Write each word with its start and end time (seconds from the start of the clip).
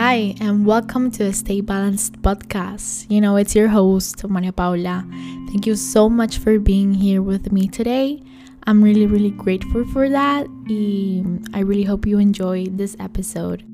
Hi, 0.00 0.36
and 0.40 0.64
welcome 0.64 1.10
to 1.10 1.24
the 1.24 1.32
Stay 1.32 1.60
Balanced 1.60 2.22
podcast. 2.22 3.10
You 3.10 3.20
know, 3.20 3.34
it's 3.34 3.56
your 3.56 3.66
host, 3.66 4.22
Maria 4.28 4.52
Paula. 4.52 5.04
Thank 5.50 5.66
you 5.66 5.74
so 5.74 6.08
much 6.08 6.38
for 6.38 6.60
being 6.60 6.94
here 6.94 7.20
with 7.20 7.50
me 7.50 7.66
today. 7.66 8.22
I'm 8.62 8.80
really, 8.80 9.06
really 9.06 9.32
grateful 9.32 9.84
for 9.86 10.08
that. 10.08 10.46
Y 10.68 11.24
I 11.52 11.66
really 11.66 11.82
hope 11.82 12.06
you 12.06 12.20
enjoy 12.20 12.66
this 12.70 12.94
episode. 13.00 13.64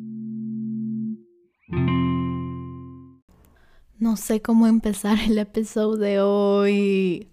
No 4.00 4.16
sé 4.16 4.40
cómo 4.40 4.66
empezar 4.66 5.18
el 5.28 5.36
episodio 5.36 5.98
de 5.98 6.20
hoy. 6.20 7.28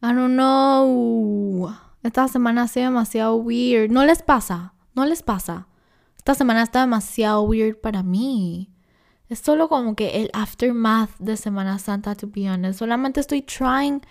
I 0.00 0.12
don't 0.14 0.36
know. 0.36 1.74
Esta 2.04 2.28
semana 2.28 2.62
ha 2.62 2.68
sido 2.68 2.86
demasiado 2.86 3.34
weird. 3.34 3.90
¿No 3.90 4.04
les 4.06 4.22
pasa? 4.22 4.74
¿No 4.94 5.06
les 5.06 5.24
pasa? 5.24 5.66
Esta 6.22 6.36
semana 6.36 6.62
está 6.62 6.82
demasiado 6.82 7.42
weird 7.42 7.80
para 7.80 8.04
mí. 8.04 8.70
Es 9.28 9.40
solo 9.40 9.68
como 9.68 9.96
que 9.96 10.20
el 10.22 10.30
aftermath 10.32 11.10
de 11.18 11.36
Semana 11.36 11.80
Santa, 11.80 12.14
to 12.14 12.28
be 12.28 12.48
honest. 12.48 12.78
Solamente 12.78 13.18
estoy 13.18 13.42
trying 13.42 14.02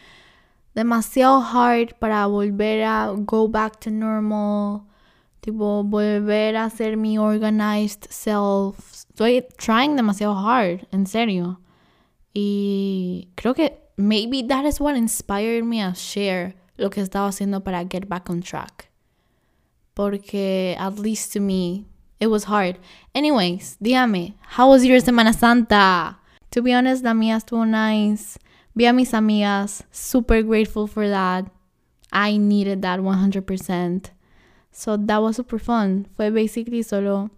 demasiado 0.76 1.40
hard 1.40 1.96
para 2.00 2.28
volver 2.28 2.84
a 2.84 3.14
go 3.16 3.48
back 3.48 3.80
to 3.80 3.90
normal. 3.90 4.82
Tipo, 5.40 5.86
volver 5.86 6.58
a 6.58 6.70
ser 6.70 6.98
mi 6.98 7.18
organized 7.18 8.08
self. 8.10 8.92
Estoy 8.92 9.48
trying 9.56 9.96
demasiado 9.96 10.36
hard, 10.36 10.86
en 10.92 11.08
serio. 11.08 11.62
Y 12.34 13.30
creo 13.36 13.54
que 13.54 13.80
maybe 13.96 14.44
that 14.44 14.66
is 14.66 14.82
what 14.82 14.98
inspired 14.98 15.64
me 15.64 15.82
to 15.82 15.96
share 15.96 16.56
lo 16.76 16.90
que 16.90 17.00
estaba 17.00 17.30
haciendo 17.30 17.64
para 17.64 17.86
get 17.86 18.10
back 18.10 18.30
on 18.30 18.42
track. 18.42 18.92
Porque, 19.94 20.76
at 20.78 21.00
least 21.00 21.32
to 21.32 21.40
me, 21.40 21.86
it 22.22 22.28
was 22.28 22.46
hard. 22.46 22.78
Anyways, 23.14 23.78
dígame, 23.84 24.36
how 24.42 24.70
was 24.70 24.86
your 24.86 25.00
Semana 25.00 25.36
Santa? 25.36 26.18
To 26.52 26.62
be 26.62 26.72
honest, 26.72 27.04
la 27.04 27.14
mía 27.14 27.36
estuvo 27.38 27.68
nice. 27.68 28.38
Vi 28.76 28.86
a 28.86 28.94
mis 28.94 29.12
amigas, 29.12 29.84
super 29.92 30.44
grateful 30.44 30.88
for 30.88 31.10
that. 31.10 31.52
I 32.14 32.38
needed 32.38 32.84
that 32.84 33.00
100%. 33.00 34.12
So 34.72 34.98
that 34.98 35.18
was 35.18 35.38
super 35.38 35.58
fun. 35.58 36.08
Fue 36.16 36.30
basically 36.30 36.84
solo 36.84 37.32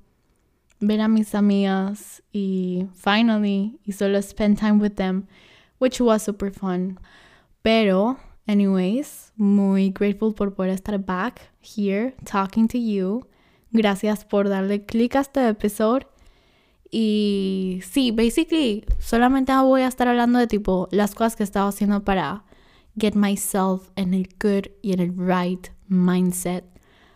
ver 0.82 1.00
a 1.00 1.08
mis 1.08 1.32
amigas 1.32 2.22
y 2.34 2.88
finally, 2.94 3.80
y 3.88 3.94
solo 3.94 4.20
spend 4.20 4.58
time 4.58 4.80
with 4.80 4.98
them, 4.98 5.28
which 5.80 6.02
was 6.02 6.24
super 6.24 6.52
fun. 6.52 7.00
Pero, 7.64 8.18
anyways, 8.48 9.32
muy 9.38 9.90
grateful 9.90 10.34
por 10.34 10.52
poder 10.52 10.76
estar 10.76 11.04
back 11.04 11.50
here 11.62 12.14
talking 12.26 12.68
to 12.68 12.78
you. 12.78 13.24
Gracias 13.74 14.24
por 14.24 14.48
darle 14.50 14.86
click 14.86 15.16
a 15.16 15.22
este 15.22 15.48
episodio. 15.50 16.08
Y 16.90 17.82
sí, 17.90 18.12
basically, 18.12 18.86
solamente 19.00 19.52
voy 19.58 19.82
a 19.82 19.88
estar 19.88 20.08
hablando 20.08 20.40
de 20.40 20.48
tipo 20.48 20.88
las 20.92 21.16
cosas 21.16 21.36
que 21.36 21.44
estaba 21.44 21.68
haciendo 21.68 22.04
para 22.04 22.44
get 22.98 23.16
myself 23.16 23.90
in 23.96 24.14
a 24.14 24.24
good 24.40 24.68
y 24.84 24.94
en 24.94 25.00
el 25.00 25.14
right 25.18 25.70
mindset 25.88 26.64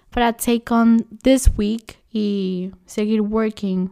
para 0.09 0.33
take 0.33 0.72
on 0.72 1.05
this 1.22 1.47
week 1.58 2.02
y 2.11 2.71
seguir 2.88 3.21
working 3.21 3.92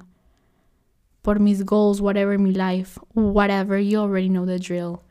por 1.22 1.39
mis 1.39 1.63
goals, 1.63 2.02
whatever 2.02 2.38
my 2.39 2.52
life, 2.52 3.00
whatever, 3.13 3.77
you 3.77 4.00
already 4.00 4.29
know 4.29 4.45
the 4.45 4.57
drill. 4.57 5.03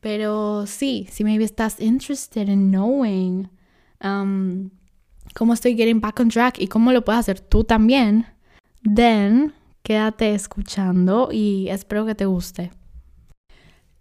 Pero 0.00 0.66
sí, 0.66 1.06
si 1.10 1.24
maybe 1.24 1.44
estás 1.44 1.80
interested 1.80 2.48
in 2.48 2.70
knowing 2.70 3.48
um, 4.02 4.70
cómo 5.34 5.54
estoy 5.54 5.76
getting 5.76 6.00
back 6.00 6.20
on 6.20 6.28
track 6.28 6.58
y 6.58 6.68
cómo 6.68 6.92
lo 6.92 7.04
puedes 7.04 7.20
hacer 7.20 7.40
tú 7.40 7.64
también, 7.64 8.26
then 8.82 9.54
quédate 9.82 10.34
escuchando 10.34 11.30
y 11.32 11.68
espero 11.68 12.06
que 12.06 12.14
te 12.14 12.26
guste. 12.26 12.70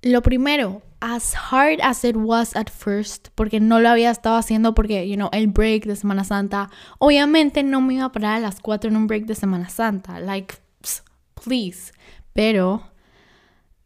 Lo 0.01 0.21
primero, 0.21 0.81
as 1.01 1.33
hard 1.35 1.79
as 1.81 2.03
it 2.03 2.15
was 2.15 2.55
at 2.55 2.69
first, 2.69 3.29
porque 3.35 3.59
no 3.59 3.79
lo 3.79 3.89
había 3.89 4.11
estado 4.11 4.37
haciendo 4.37 4.73
porque, 4.73 5.07
you 5.07 5.15
know, 5.15 5.29
el 5.31 5.47
break 5.47 5.85
de 5.85 5.95
Semana 5.95 6.23
Santa, 6.23 6.69
obviamente 6.99 7.63
no 7.63 7.81
me 7.81 7.95
iba 7.95 8.05
a 8.05 8.11
parar 8.11 8.37
a 8.37 8.39
las 8.39 8.59
4 8.61 8.89
en 8.89 8.97
un 8.97 9.07
break 9.07 9.25
de 9.25 9.35
Semana 9.35 9.69
Santa, 9.69 10.19
like, 10.19 10.55
please, 11.43 11.91
pero 12.33 12.83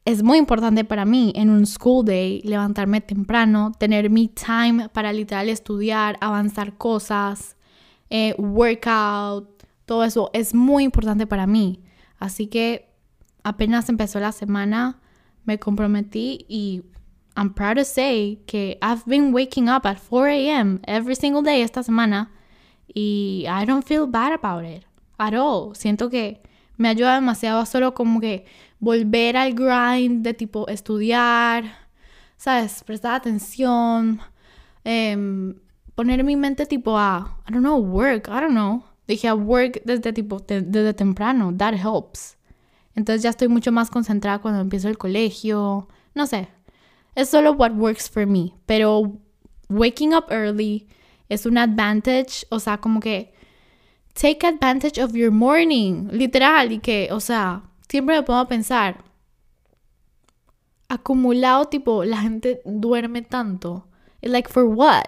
es 0.06 0.22
muy 0.22 0.38
importante 0.38 0.84
para 0.84 1.06
mí 1.06 1.32
en 1.36 1.50
un 1.50 1.66
school 1.66 2.06
day 2.06 2.42
levantarme 2.44 3.02
temprano, 3.02 3.72
tener 3.78 4.10
mi 4.10 4.28
time 4.28 4.90
para 4.90 5.14
literal 5.14 5.50
estudiar, 5.50 6.18
avanzar 6.20 6.78
cosas, 6.78 7.56
eh, 8.10 8.36
workout, 8.38 9.64
todo 9.86 10.04
eso 10.04 10.30
es 10.34 10.54
muy 10.54 10.84
importante 10.84 11.26
para 11.26 11.48
mí. 11.48 11.82
Así 12.20 12.48
que 12.48 12.94
apenas 13.44 13.90
empezó 13.90 14.20
la 14.20 14.32
semana, 14.32 15.00
me 15.46 15.58
comprometí 15.58 16.46
y 16.50 16.84
I'm 17.36 17.54
proud 17.54 17.78
to 17.78 17.86
say 17.86 18.44
que 18.46 18.78
I've 18.82 19.04
been 19.06 19.34
waking 19.34 19.70
up 19.70 19.86
at 19.86 19.98
4 19.98 20.28
a.m. 20.28 20.80
every 20.86 21.16
single 21.16 21.42
day 21.44 21.62
esta 21.62 21.82
semana 21.82 22.32
y 22.94 23.46
I 23.48 23.66
don't 23.66 23.86
feel 23.86 24.06
bad 24.06 24.34
about 24.34 24.66
it 24.66 24.86
at 25.18 25.34
all. 25.34 25.76
Siento 25.76 26.10
que 26.10 26.42
me 26.78 26.90
ayuda 26.90 27.16
demasiado 27.16 27.66
solo 27.66 27.94
como 27.94 28.20
que 28.20 28.46
volver 28.84 29.38
al 29.38 29.54
grind 29.54 30.24
de 30.24 30.34
tipo 30.34 30.68
estudiar, 30.68 31.64
¿sabes? 32.38 32.84
Prestar 32.84 33.16
atención, 33.16 34.20
um, 34.84 35.54
poner 35.96 36.24
mi 36.24 36.36
mente 36.36 36.66
tipo 36.66 36.98
a, 36.98 37.38
I 37.48 37.54
don't 37.54 37.64
know, 37.64 37.80
work, 37.80 38.28
I 38.28 38.42
don't 38.42 38.52
know. 38.52 38.84
Dije 39.08 39.28
a 39.28 39.36
work 39.36 39.82
desde 39.86 40.14
tipo, 40.14 40.40
desde 40.40 40.94
temprano, 40.94 41.54
that 41.58 41.74
helps. 41.74 42.38
Entonces 42.96 43.24
ya 43.24 43.30
estoy 43.30 43.48
mucho 43.48 43.72
más 43.72 43.90
concentrada 43.90 44.40
cuando 44.40 44.62
empiezo 44.62 44.90
el 44.90 44.98
colegio, 44.98 45.88
no 46.14 46.28
sé. 46.28 46.50
Es 47.16 47.30
solo 47.30 47.54
what 47.54 47.72
works 47.74 48.10
for 48.10 48.26
me, 48.26 48.54
pero 48.66 49.14
waking 49.70 50.14
up 50.14 50.26
early 50.30 50.88
es 51.30 51.46
un 51.46 51.58
advantage, 51.58 52.46
o 52.50 52.60
sea, 52.60 52.78
como 52.78 53.00
que 53.00 53.34
take 54.14 54.46
advantage 54.46 55.02
of 55.02 55.14
your 55.14 55.32
morning, 55.32 56.10
literal, 56.12 56.72
y 56.72 56.80
que, 56.80 57.10
o 57.12 57.20
sea, 57.20 57.64
siempre 57.90 58.16
me 58.16 58.24
puedo 58.24 58.48
pensar, 58.48 59.04
acumulado, 60.90 61.66
tipo, 61.66 62.04
la 62.04 62.18
gente 62.18 62.62
duerme 62.66 63.22
tanto. 63.22 63.88
Like, 64.22 64.50
for 64.50 64.66
what? 64.66 65.06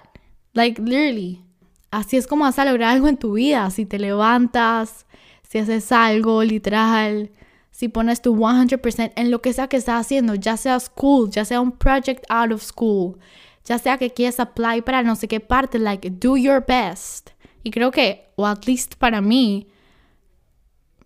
Like, 0.53 0.81
literally. 0.81 1.43
Así 1.91 2.17
es 2.17 2.27
como 2.27 2.43
vas 2.43 2.59
a 2.59 2.65
lograr 2.65 2.91
algo 2.91 3.07
en 3.07 3.17
tu 3.17 3.33
vida. 3.33 3.69
Si 3.69 3.85
te 3.85 3.99
levantas, 3.99 5.05
si 5.47 5.59
haces 5.59 5.91
algo, 5.91 6.43
literal. 6.43 7.31
Si 7.71 7.87
pones 7.87 8.21
tu 8.21 8.35
100% 8.35 9.13
en 9.15 9.31
lo 9.31 9.41
que 9.41 9.53
sea 9.53 9.67
que 9.67 9.77
estás 9.77 10.05
haciendo, 10.05 10.35
ya 10.35 10.57
sea 10.57 10.79
school, 10.79 11.29
ya 11.29 11.45
sea 11.45 11.61
un 11.61 11.71
project 11.71 12.23
out 12.29 12.51
of 12.51 12.63
school, 12.63 13.17
ya 13.65 13.77
sea 13.77 13.97
que 13.97 14.11
quieras 14.11 14.39
apply 14.39 14.81
para 14.81 15.03
no 15.03 15.15
sé 15.15 15.27
qué 15.27 15.41
parte, 15.41 15.77
like, 15.77 16.09
do 16.09 16.37
your 16.37 16.63
best. 16.65 17.31
Y 17.63 17.71
creo 17.71 17.91
que, 17.91 18.31
o 18.35 18.45
at 18.45 18.65
least 18.65 18.95
para 18.95 19.21
mí, 19.21 19.67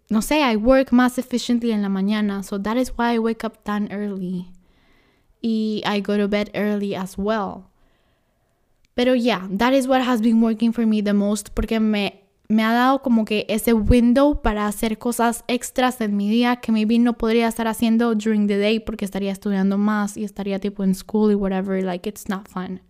no 0.09 0.21
sé, 0.21 0.41
I 0.41 0.55
work 0.55 0.91
más 0.91 1.17
efficiently 1.17 1.71
en 1.71 1.83
la 1.83 1.89
mañana. 1.89 2.43
So 2.43 2.59
that 2.59 2.77
is 2.77 2.93
why 2.97 3.13
I 3.13 3.19
wake 3.19 3.45
up 3.45 3.63
tan 3.63 3.91
early. 3.91 4.47
Y 5.41 5.81
I 5.85 6.01
go 6.01 6.17
to 6.17 6.27
bed 6.27 6.49
early 6.53 6.95
as 6.95 7.15
well. 7.17 7.69
Pero 8.95 9.13
yeah, 9.13 9.47
that 9.51 9.73
is 9.73 9.87
what 9.87 10.01
has 10.01 10.21
been 10.21 10.41
working 10.41 10.73
for 10.73 10.85
me 10.85 11.01
the 11.01 11.13
most 11.13 11.51
porque 11.53 11.79
me, 11.79 12.23
me 12.49 12.63
ha 12.63 12.73
dado 12.73 13.01
como 13.01 13.23
que 13.23 13.45
ese 13.47 13.71
window 13.71 14.41
para 14.41 14.67
hacer 14.67 14.97
cosas 14.97 15.45
extras 15.47 16.01
en 16.01 16.17
mi 16.17 16.29
día 16.29 16.57
que 16.57 16.71
maybe 16.71 16.99
no 16.99 17.13
podría 17.13 17.47
estar 17.47 17.67
haciendo 17.67 18.13
during 18.15 18.47
the 18.47 18.57
day 18.57 18.79
porque 18.79 19.05
estaría 19.05 19.31
estudiando 19.31 19.77
más 19.77 20.17
y 20.17 20.25
estaría 20.25 20.59
tipo 20.59 20.83
en 20.83 20.95
school 20.95 21.31
y 21.31 21.35
whatever. 21.35 21.81
Like, 21.83 22.09
it's 22.09 22.27
not 22.27 22.49
fun. 22.49 22.81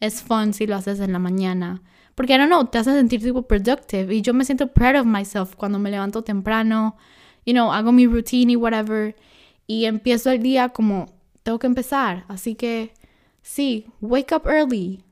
Es 0.00 0.22
fun 0.22 0.52
si 0.52 0.66
lo 0.66 0.76
haces 0.76 1.00
en 1.00 1.12
la 1.12 1.18
mañana. 1.18 1.82
Porque, 2.14 2.34
I 2.34 2.38
don't 2.38 2.48
know, 2.48 2.64
te 2.64 2.78
hace 2.78 2.92
sentir 2.92 3.22
tipo 3.22 3.42
productive. 3.42 4.14
Y 4.14 4.22
yo 4.22 4.34
me 4.34 4.44
siento 4.44 4.72
proud 4.72 5.00
of 5.00 5.06
myself 5.06 5.54
cuando 5.54 5.78
me 5.78 5.90
levanto 5.90 6.22
temprano. 6.22 6.96
You 7.44 7.52
know, 7.52 7.72
hago 7.72 7.92
mi 7.92 8.06
routine 8.06 8.52
y 8.52 8.56
whatever. 8.56 9.14
Y 9.66 9.84
empiezo 9.84 10.30
el 10.30 10.42
día 10.42 10.70
como 10.70 11.06
tengo 11.42 11.58
que 11.58 11.66
empezar. 11.66 12.24
Así 12.28 12.54
que, 12.54 12.94
sí, 13.42 13.86
wake 14.00 14.34
up 14.34 14.48
early. 14.48 15.04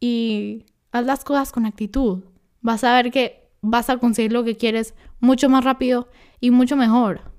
Y 0.00 0.66
haz 0.92 1.06
las 1.06 1.24
cosas 1.24 1.52
con 1.52 1.66
actitud. 1.66 2.24
Vas 2.60 2.84
a 2.84 2.94
ver 2.94 3.10
que 3.10 3.48
vas 3.60 3.90
a 3.90 3.98
conseguir 3.98 4.32
lo 4.32 4.44
que 4.44 4.56
quieres 4.56 4.94
mucho 5.20 5.48
más 5.48 5.64
rápido 5.64 6.08
y 6.40 6.50
mucho 6.50 6.76
mejor. 6.76 7.32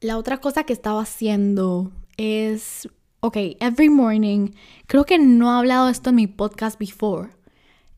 La 0.00 0.18
otra 0.18 0.38
cosa 0.38 0.64
que 0.64 0.72
estaba 0.72 1.02
haciendo 1.02 1.92
es, 2.16 2.88
ok, 3.22 3.36
every 3.60 3.88
morning, 3.88 4.50
creo 4.86 5.04
que 5.04 5.18
no 5.18 5.46
he 5.46 5.58
hablado 5.58 5.86
de 5.86 5.92
esto 5.92 6.10
en 6.10 6.16
mi 6.16 6.26
podcast 6.26 6.78
before 6.78 7.30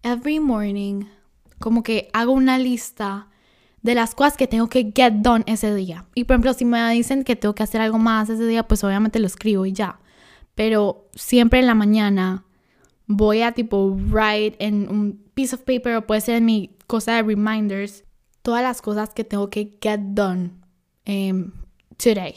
every 0.03 0.39
morning 0.39 1.07
como 1.59 1.83
que 1.83 2.09
hago 2.13 2.33
una 2.33 2.59
lista 2.59 3.29
de 3.81 3.95
las 3.95 4.15
cosas 4.15 4.37
que 4.37 4.47
tengo 4.47 4.69
que 4.69 4.93
get 4.95 5.15
done 5.15 5.45
ese 5.47 5.75
día. 5.75 6.07
Y 6.15 6.25
por 6.25 6.35
ejemplo, 6.35 6.53
si 6.53 6.65
me 6.65 6.91
dicen 6.93 7.25
que 7.25 7.37
tengo 7.37 7.55
que 7.55 7.63
hacer 7.63 7.81
algo 7.81 7.99
más 7.99 8.29
ese 8.29 8.47
día, 8.47 8.69
pues 8.69 8.85
obviamente 8.85 9.19
lo 9.19 9.27
escribo 9.27 9.65
y 9.67 9.73
ya. 9.73 9.99
Pero 10.55 11.09
siempre 11.15 11.61
en 11.61 11.67
la 11.67 11.75
mañana 11.75 12.45
voy 13.07 13.43
a 13.43 13.53
tipo 13.53 13.97
write 14.11 14.57
en 14.59 14.89
un 14.91 15.25
piece 15.35 15.55
of 15.55 15.63
paper 15.63 15.97
o 15.97 16.07
puede 16.07 16.21
ser 16.21 16.37
en 16.37 16.45
mi 16.45 16.77
cosa 16.87 17.15
de 17.17 17.23
reminders 17.23 18.05
todas 18.43 18.63
las 18.63 18.83
cosas 18.83 19.11
que 19.11 19.25
tengo 19.25 19.49
que 19.49 19.79
get 19.81 20.01
done 20.01 20.53
em, 21.07 21.53
today. 21.97 22.35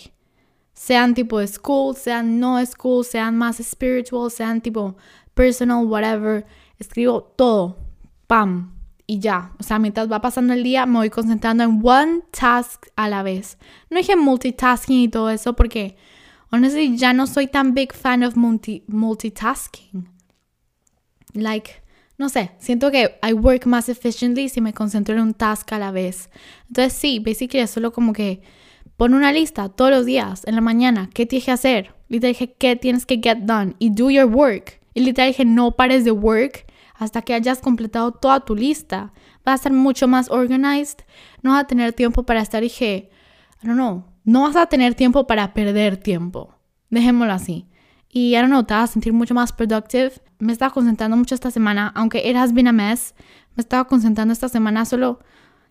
Sean 0.78 1.16
tipo 1.16 1.46
school, 1.48 1.96
sean 1.96 2.40
no 2.40 2.64
school, 2.64 3.04
sean 3.04 3.36
más 3.36 3.58
spiritual, 3.58 4.30
sean 4.30 4.62
tipo 4.62 4.96
personal, 5.34 5.86
whatever. 5.86 6.46
Escribo 6.78 7.24
todo. 7.36 7.78
Pam. 8.28 8.74
Y 9.08 9.20
ya. 9.20 9.54
O 9.60 9.64
sea, 9.64 9.80
mientras 9.80 10.12
va 10.12 10.22
pasando 10.22 10.54
el 10.54 10.64
día, 10.64 10.86
me 10.86 11.00
voy 11.00 11.10
concentrando 11.10 11.64
en 11.64 11.82
one 11.84 12.22
task 12.30 12.86
a 12.96 13.10
la 13.10 13.24
vez. 13.24 13.58
No 13.90 13.98
dije 13.98 14.16
multitasking 14.16 15.00
y 15.00 15.08
todo 15.08 15.32
eso 15.32 15.56
porque, 15.56 15.98
honestly, 16.52 16.96
ya 16.96 17.12
no 17.12 17.26
soy 17.26 17.48
tan 17.48 17.74
big 17.74 17.94
fan 17.94 18.24
of 18.24 18.36
multi 18.36 18.84
multitasking. 18.88 20.08
Like, 21.34 21.72
no 22.20 22.30
sé, 22.30 22.52
siento 22.60 22.92
que 22.92 23.20
I 23.28 23.34
work 23.34 23.66
más 23.66 23.90
efficiently 23.90 24.48
si 24.48 24.62
me 24.62 24.74
concentro 24.74 25.16
en 25.16 25.22
un 25.22 25.34
task 25.34 25.72
a 25.74 25.80
la 25.80 25.92
vez. 25.92 26.30
Entonces, 26.68 26.94
sí, 26.94 27.20
basically 27.20 27.62
es 27.62 27.72
solo 27.72 27.92
como 27.92 28.14
que 28.14 28.42
pon 28.98 29.14
una 29.14 29.32
lista 29.32 29.70
todos 29.70 29.92
los 29.92 30.06
días, 30.06 30.44
en 30.46 30.56
la 30.56 30.62
mañana, 30.62 31.10
qué 31.14 31.26
tienes 31.26 31.46
que 31.46 31.52
hacer. 31.52 31.94
Literal 32.10 32.34
dije, 32.34 32.54
qué 32.58 32.76
tienes 32.76 33.06
que 33.06 33.20
get 33.24 33.38
done 33.40 33.76
y 33.80 33.92
do 33.92 34.10
your 34.10 34.26
work. 34.26 34.80
Y 34.94 35.02
literal 35.02 35.30
dije, 35.30 35.46
no 35.46 35.72
pares 35.72 36.04
de 36.04 36.12
work 36.12 36.66
hasta 36.96 37.22
que 37.22 37.34
hayas 37.34 37.60
completado 37.60 38.12
toda 38.12 38.40
tu 38.42 38.56
lista. 38.56 39.14
Vas 39.46 39.62
a 39.62 39.64
ser 39.64 39.72
mucho 39.72 40.08
más 40.08 40.30
organized. 40.30 41.00
No 41.42 41.52
vas 41.52 41.64
a 41.64 41.68
tener 41.68 41.94
tiempo 41.94 42.24
para 42.24 42.42
estar, 42.42 42.62
dije, 42.62 43.10
I 43.64 43.68
don't 43.68 44.04
no 44.24 44.42
vas 44.42 44.56
a 44.56 44.66
tener 44.66 44.94
tiempo 44.94 45.26
para 45.26 45.54
perder 45.54 45.98
tiempo. 45.98 46.56
Dejémoslo 46.90 47.32
así. 47.34 47.68
Y 48.10 48.36
I 48.36 48.40
don't 48.40 48.50
know, 48.50 48.64
te 48.64 48.74
vas 48.74 48.90
a 48.90 48.94
sentir 48.94 49.14
mucho 49.14 49.34
más 49.34 49.54
productive. 49.54 50.12
Me 50.40 50.52
estaba 50.52 50.74
concentrando 50.74 51.16
mucho 51.16 51.36
esta 51.36 51.52
semana, 51.52 51.92
aunque 51.96 52.28
it 52.30 52.36
has 52.36 52.54
been 52.54 52.68
a 52.68 52.74
mess. 52.74 53.14
Me 53.56 53.62
estaba 53.62 53.86
concentrando 53.86 54.34
esta 54.34 54.50
semana 54.50 54.86
solo 54.86 55.20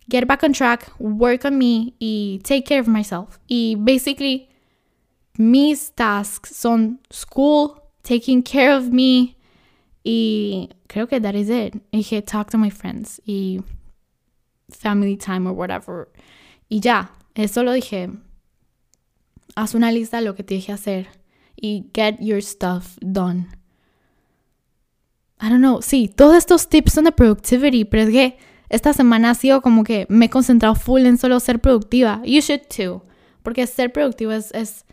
get 0.09 0.27
back 0.27 0.43
on 0.43 0.53
track, 0.53 0.91
work 0.99 1.45
on 1.45 1.59
me 1.59 1.95
y 2.01 2.41
take 2.43 2.65
care 2.65 2.81
of 2.81 2.89
myself. 2.89 3.39
Y 3.49 3.77
basically, 3.79 4.49
mis 5.39 5.91
tasks 5.91 6.57
son 6.57 6.99
school, 7.11 7.81
taking 8.03 8.43
care 8.43 8.73
of 8.73 8.91
me 8.91 9.37
y 10.05 10.71
creo 10.89 11.09
que 11.09 11.21
that 11.21 11.35
is 11.35 11.51
it. 11.51 11.75
Y 11.93 11.99
dije, 11.99 12.25
talk 12.25 12.51
to 12.51 12.59
my 12.59 12.71
friends 12.71 13.21
y 13.27 13.61
family 14.71 15.17
time 15.17 15.47
or 15.47 15.53
whatever. 15.53 16.09
Y 16.69 16.81
ya, 16.81 17.11
eso 17.35 17.63
lo 17.63 17.73
dije. 17.73 18.11
Haz 19.57 19.75
una 19.75 19.91
lista 19.91 20.19
de 20.19 20.25
lo 20.25 20.35
que 20.35 20.43
te 20.43 20.55
dije 20.55 20.73
hacer 20.73 21.07
y 21.57 21.87
get 21.95 22.19
your 22.21 22.43
stuff 22.43 22.99
done. 23.01 23.49
I 25.41 25.49
don't 25.49 25.61
know. 25.61 25.83
Sí, 25.83 26.09
todos 26.09 26.37
estos 26.37 26.69
tips 26.69 26.93
son 26.93 27.05
de 27.05 27.13
productivity, 27.13 27.85
pero 27.85 28.05
es 28.05 28.11
que 28.11 28.39
esta 28.69 28.93
semana 28.93 29.31
ha 29.31 29.35
sido 29.35 29.63
como 29.63 29.85
que 29.85 30.07
me 30.09 30.27
he 30.27 30.31
concentrado 30.31 30.75
full 30.75 31.07
en 31.07 31.19
solo 31.19 31.41
ser 31.41 31.61
productiva. 31.61 32.21
You 32.25 32.41
should 32.41 32.63
too. 32.69 33.03
Porque 33.43 33.67
ser 33.67 33.93
productivo 33.93 34.33
es, 34.33 34.53
es 34.53 34.87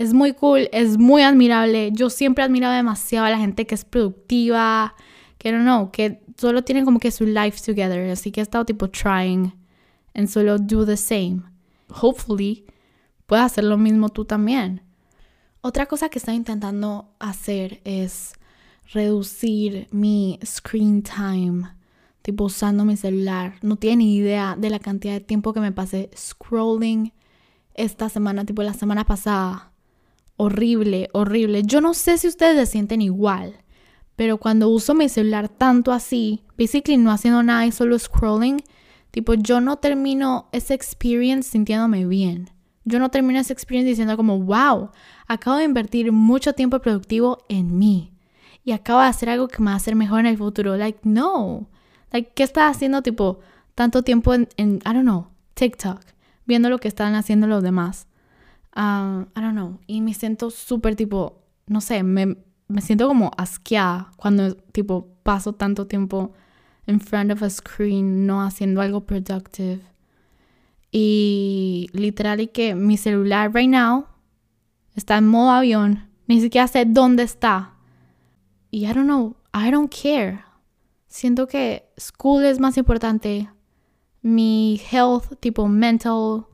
es 0.00 0.14
muy 0.14 0.32
cool, 0.32 0.70
es 0.72 0.96
muy 0.96 1.20
admirable. 1.20 1.90
Yo 1.92 2.08
siempre 2.08 2.42
he 2.42 2.46
admirado 2.46 2.72
demasiado 2.72 3.26
a 3.26 3.30
la 3.30 3.36
gente 3.36 3.66
que 3.66 3.74
es 3.74 3.84
productiva, 3.84 4.94
que 5.36 5.52
no, 5.52 5.58
no, 5.58 5.92
que 5.92 6.22
solo 6.38 6.64
tienen 6.64 6.86
como 6.86 6.98
que 6.98 7.10
su 7.10 7.26
life 7.26 7.60
together. 7.60 8.10
Así 8.10 8.32
que 8.32 8.40
he 8.40 8.42
estado 8.42 8.64
tipo 8.64 8.88
trying 8.88 9.52
and 10.14 10.26
solo 10.28 10.56
do 10.56 10.86
the 10.86 10.96
same. 10.96 11.42
Hopefully, 11.90 12.64
puedes 13.26 13.44
hacer 13.44 13.64
lo 13.64 13.76
mismo 13.76 14.08
tú 14.08 14.24
también. 14.24 14.80
Otra 15.60 15.84
cosa 15.84 16.08
que 16.08 16.18
estoy 16.18 16.36
intentando 16.36 17.12
hacer 17.18 17.82
es 17.84 18.32
reducir 18.94 19.86
mi 19.90 20.38
screen 20.42 21.02
time, 21.02 21.68
tipo 22.22 22.44
usando 22.44 22.84
mi 22.84 22.96
celular. 22.96 23.54
No 23.62 23.76
tienen 23.76 24.02
idea 24.02 24.56
de 24.58 24.70
la 24.70 24.78
cantidad 24.78 25.14
de 25.14 25.20
tiempo 25.20 25.52
que 25.52 25.60
me 25.60 25.72
pasé 25.72 26.10
scrolling 26.16 27.12
esta 27.74 28.08
semana, 28.08 28.44
tipo 28.44 28.62
la 28.62 28.74
semana 28.74 29.04
pasada 29.04 29.72
horrible, 30.36 31.08
horrible. 31.12 31.62
Yo 31.64 31.80
no 31.80 31.92
sé 31.94 32.16
si 32.18 32.26
ustedes 32.28 32.56
se 32.56 32.72
sienten 32.72 33.02
igual, 33.02 33.56
pero 34.16 34.38
cuando 34.38 34.68
uso 34.68 34.94
mi 34.94 35.08
celular 35.08 35.48
tanto 35.48 35.92
así, 35.92 36.42
basically 36.58 36.96
no 36.96 37.10
haciendo 37.10 37.42
nada 37.42 37.66
y 37.66 37.72
solo 37.72 37.98
scrolling, 37.98 38.62
tipo 39.10 39.34
yo 39.34 39.60
no 39.60 39.76
termino 39.76 40.48
ese 40.52 40.74
experience 40.74 41.50
sintiéndome 41.50 42.06
bien. 42.06 42.50
Yo 42.84 42.98
no 42.98 43.10
termino 43.10 43.38
ese 43.38 43.52
experience 43.52 43.88
diciendo 43.88 44.16
como, 44.16 44.40
wow, 44.40 44.90
acabo 45.28 45.58
de 45.58 45.64
invertir 45.64 46.10
mucho 46.12 46.54
tiempo 46.54 46.80
productivo 46.80 47.44
en 47.48 47.78
mí 47.78 48.14
y 48.64 48.72
acabo 48.72 49.00
de 49.00 49.06
hacer 49.06 49.28
algo 49.28 49.48
que 49.48 49.60
me 49.60 49.66
va 49.66 49.72
a 49.72 49.76
hacer 49.76 49.94
mejor 49.94 50.20
en 50.20 50.26
el 50.26 50.38
futuro. 50.38 50.76
Like, 50.76 51.00
no. 51.04 51.68
Like, 52.12 52.32
¿qué 52.34 52.42
estás 52.42 52.76
haciendo 52.76 53.02
tipo 53.02 53.40
tanto 53.74 54.02
tiempo 54.02 54.34
en, 54.34 54.48
I 54.56 54.78
don't 54.84 55.02
know, 55.02 55.28
TikTok, 55.54 56.00
viendo 56.46 56.68
lo 56.68 56.78
que 56.78 56.88
están 56.88 57.14
haciendo 57.14 57.46
los 57.46 57.62
demás? 57.62 58.06
I 58.76 58.80
don't 59.34 59.52
know. 59.52 59.78
Y 59.86 60.00
me 60.00 60.14
siento 60.14 60.50
súper 60.50 60.96
tipo, 60.96 61.42
no 61.66 61.80
sé, 61.80 62.02
me, 62.02 62.36
me 62.68 62.80
siento 62.80 63.08
como 63.08 63.30
asqueada 63.36 64.12
cuando 64.16 64.54
tipo 64.54 65.08
paso 65.22 65.52
tanto 65.54 65.86
tiempo 65.86 66.32
en 66.86 67.00
front 67.00 67.32
of 67.32 67.42
a 67.42 67.50
screen 67.50 68.26
no 68.26 68.42
haciendo 68.42 68.80
algo 68.80 69.02
productive. 69.02 69.80
Y 70.92 71.88
literal 71.92 72.40
y 72.40 72.48
que 72.48 72.74
mi 72.74 72.96
celular 72.96 73.54
right 73.54 73.70
now 73.70 74.06
está 74.94 75.18
en 75.18 75.28
modo 75.28 75.50
avión. 75.50 76.08
Ni 76.26 76.40
siquiera 76.40 76.66
sé 76.68 76.84
dónde 76.84 77.22
está. 77.22 77.74
Y 78.70 78.86
I 78.86 78.92
don't 78.92 79.06
know, 79.06 79.36
I 79.52 79.70
don't 79.70 79.92
care. 79.92 80.44
Siento 81.10 81.46
que 81.46 81.90
school 81.98 82.44
es 82.44 82.58
más 82.58 82.78
importante. 82.78 83.50
Mi 84.22 84.80
health, 84.90 85.38
tipo 85.40 85.68
mental, 85.68 86.46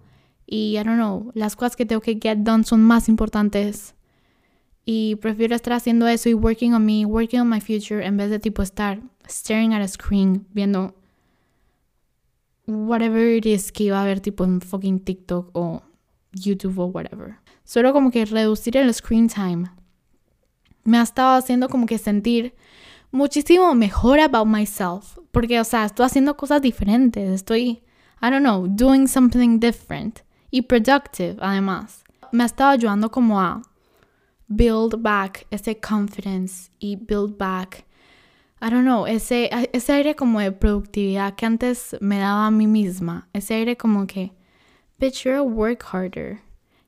y 0.46 0.78
I 0.78 0.82
don't 0.82 0.96
know, 0.96 1.30
las 1.34 1.54
cosas 1.54 1.76
que 1.76 1.86
tengo 1.86 2.00
que 2.00 2.18
get 2.20 2.38
done 2.38 2.64
son 2.64 2.82
más 2.82 3.08
importantes. 3.08 3.94
Y 4.84 5.16
prefiero 5.16 5.54
estar 5.54 5.74
haciendo 5.74 6.08
eso 6.08 6.28
y 6.28 6.34
working 6.34 6.72
on 6.72 6.84
me, 6.84 7.04
working 7.04 7.40
on 7.40 7.48
my 7.48 7.60
future, 7.60 8.04
en 8.04 8.16
vez 8.16 8.30
de 8.30 8.38
tipo 8.38 8.62
estar 8.62 9.00
staring 9.28 9.74
at 9.74 9.82
a 9.82 9.88
screen, 9.88 10.46
viendo 10.52 10.94
whatever 12.66 13.36
it 13.36 13.46
is 13.46 13.70
que 13.70 13.84
iba 13.84 14.02
a 14.02 14.04
ver 14.04 14.20
tipo 14.20 14.42
en 14.44 14.60
fucking 14.60 15.00
TikTok 15.00 15.50
o 15.52 15.82
YouTube 16.32 16.78
o 16.78 16.86
whatever. 16.86 17.36
Solo 17.64 17.92
como 17.92 18.10
que 18.10 18.24
reducir 18.24 18.76
el 18.76 18.92
screen 18.94 19.28
time 19.28 19.70
me 20.86 20.98
ha 20.98 21.02
estado 21.02 21.36
haciendo 21.36 21.68
como 21.68 21.86
que 21.86 21.98
sentir 21.98 22.54
muchísimo 23.10 23.74
mejor 23.74 24.20
about 24.20 24.46
myself. 24.46 25.18
Porque, 25.32 25.60
o 25.60 25.64
sea, 25.64 25.84
estoy 25.84 26.06
haciendo 26.06 26.36
cosas 26.36 26.62
diferentes. 26.62 27.28
Estoy, 27.30 27.82
I 28.22 28.30
don't 28.30 28.42
know, 28.42 28.66
doing 28.66 29.06
something 29.06 29.58
different 29.58 30.20
y 30.50 30.62
productive 30.62 31.36
además. 31.40 32.04
Me 32.32 32.42
ha 32.42 32.46
estado 32.46 32.70
ayudando 32.70 33.10
como 33.10 33.40
a 33.40 33.62
build 34.48 35.02
back 35.02 35.46
ese 35.50 35.78
confidence 35.80 36.70
y 36.78 36.96
build 36.96 37.36
back, 37.36 37.84
I 38.60 38.70
don't 38.70 38.84
know, 38.84 39.06
ese, 39.06 39.50
ese 39.72 39.92
aire 39.92 40.14
como 40.14 40.40
de 40.40 40.52
productividad 40.52 41.34
que 41.34 41.46
antes 41.46 41.96
me 42.00 42.18
daba 42.18 42.46
a 42.46 42.50
mí 42.50 42.66
misma. 42.66 43.28
Ese 43.32 43.54
aire 43.54 43.76
como 43.76 44.06
que, 44.06 44.32
bitch, 44.98 45.24
you're 45.24 45.38
a 45.38 45.42
work 45.42 45.82
harder. 45.92 46.40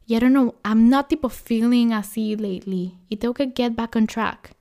Y 0.06 0.16
I 0.16 0.20
don't 0.20 0.32
know, 0.32 0.54
I'm 0.64 0.88
not 0.88 1.08
tipo 1.08 1.28
feeling 1.28 1.92
así 1.92 2.34
lately. 2.36 2.98
Y 3.10 3.16
tengo 3.16 3.34
que 3.34 3.52
get 3.54 3.74
back 3.74 3.94
on 3.94 4.06
track. 4.06 4.56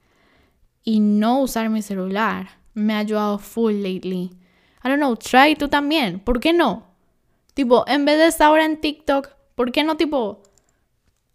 Y 0.87 1.01
no 1.01 1.41
usar 1.41 1.69
mi 1.69 1.81
celular 1.81 2.47
me 2.73 2.93
ha 2.93 2.99
ayudado 2.99 3.39
full 3.39 3.73
lately. 3.73 4.31
I 4.81 4.87
don't 4.87 4.99
know, 4.99 5.17
try 5.17 5.53
tú 5.53 5.67
también. 5.67 6.21
¿Por 6.21 6.39
qué 6.39 6.53
no? 6.53 6.87
Tipo, 7.53 7.83
en 7.89 8.05
vez 8.05 8.17
de 8.17 8.27
estar 8.27 8.47
ahora 8.47 8.63
en 8.63 8.79
TikTok, 8.79 9.27
¿por 9.53 9.73
qué 9.73 9.83
no, 9.83 9.97
tipo, 9.97 10.43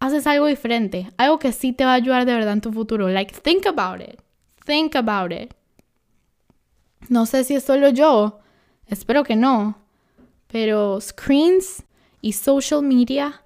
haces 0.00 0.26
algo 0.26 0.46
diferente? 0.46 1.10
Algo 1.18 1.38
que 1.38 1.52
sí 1.52 1.74
te 1.74 1.84
va 1.84 1.90
a 1.92 1.96
ayudar 1.96 2.24
de 2.24 2.32
verdad 2.32 2.54
en 2.54 2.62
tu 2.62 2.72
futuro. 2.72 3.10
Like, 3.10 3.38
think 3.42 3.66
about 3.66 4.00
it. 4.00 4.22
Think 4.64 4.96
about 4.96 5.32
it. 5.32 5.52
No 7.10 7.26
sé 7.26 7.44
si 7.44 7.54
es 7.54 7.64
solo 7.64 7.90
yo. 7.90 8.40
Espero 8.86 9.22
que 9.22 9.36
no. 9.36 9.76
Pero 10.46 10.98
screens 10.98 11.84
y 12.22 12.32
social 12.32 12.80
media 12.80 13.42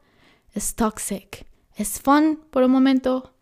es 0.54 0.76
toxic. 0.76 1.48
Es 1.74 2.00
fun 2.00 2.38
por 2.52 2.62
un 2.62 2.70
momento. 2.70 3.32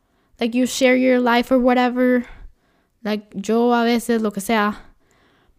Like 0.40 0.56
you 0.56 0.64
share 0.64 0.96
your 0.96 1.20
life 1.20 1.52
or 1.52 1.60
whatever. 1.60 2.24
Like 3.04 3.28
yo 3.34 3.72
a 3.74 3.84
veces, 3.84 4.22
lo 4.22 4.32
que 4.32 4.40
sea. 4.40 4.94